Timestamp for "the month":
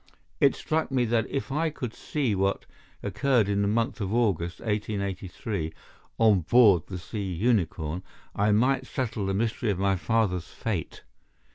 3.61-4.01